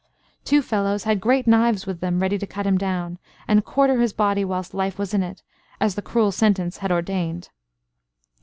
Two 0.43 0.63
fellows 0.63 1.03
had 1.03 1.21
great 1.21 1.45
knives 1.45 1.85
with 1.85 1.99
them 1.99 2.19
ready 2.21 2.39
to 2.39 2.47
cut 2.47 2.65
him 2.65 2.75
down, 2.75 3.19
and 3.47 3.63
quarter 3.63 4.01
his 4.01 4.13
body 4.13 4.43
whilst 4.43 4.73
life 4.73 4.97
was 4.97 5.13
in 5.13 5.21
it, 5.21 5.43
as 5.79 5.93
the 5.93 6.01
cruel 6.01 6.31
sentence 6.31 6.77
had 6.77 6.91
ordained. 6.91 7.49